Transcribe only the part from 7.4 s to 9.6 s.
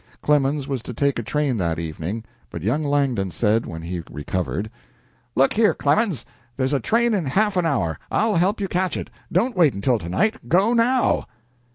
an hour. I'll help you catch it. Don't